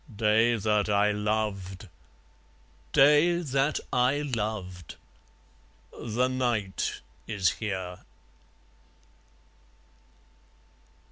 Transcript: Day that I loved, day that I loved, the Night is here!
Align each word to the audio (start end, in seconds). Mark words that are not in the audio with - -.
Day 0.27 0.55
that 0.55 0.89
I 0.89 1.11
loved, 1.11 1.87
day 2.91 3.37
that 3.41 3.79
I 3.93 4.21
loved, 4.23 4.95
the 5.95 6.27
Night 6.27 7.01
is 7.27 7.49
here! 7.49 7.99